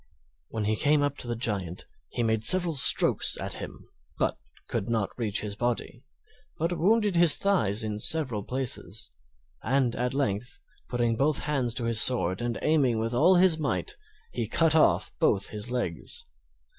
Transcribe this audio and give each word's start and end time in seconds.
When 0.49 0.65
he 0.65 0.75
came 0.75 1.03
up 1.03 1.17
to 1.19 1.27
the 1.27 1.35
Giant 1.35 1.85
he 2.09 2.23
made 2.23 2.43
several 2.43 2.73
strokes 2.73 3.37
at 3.39 3.53
him, 3.57 3.87
but 4.17 4.35
could 4.67 4.89
not 4.89 5.11
reach 5.15 5.41
his 5.41 5.55
body, 5.55 6.01
but 6.57 6.75
wounded 6.75 7.15
his 7.15 7.37
thighs 7.37 7.83
in 7.83 7.99
several 7.99 8.41
places; 8.41 9.11
and 9.61 9.95
at 9.95 10.15
length, 10.15 10.59
putting 10.89 11.15
both 11.15 11.37
hands 11.45 11.75
to 11.75 11.83
his 11.83 12.01
sword 12.01 12.41
and 12.41 12.57
aiming 12.63 12.97
with 12.97 13.13
all 13.13 13.35
his 13.35 13.59
might, 13.59 13.95
he 14.31 14.47
cut 14.47 14.73
off 14.75 15.11
both 15.19 15.49
his 15.49 15.69
legs. 15.69 16.25